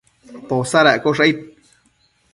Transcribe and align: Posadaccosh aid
Posadaccosh 0.49 1.21
aid 1.27 1.37